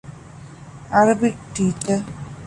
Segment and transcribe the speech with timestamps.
[0.93, 1.99] ޢަރަބިކް ޓީޗަރ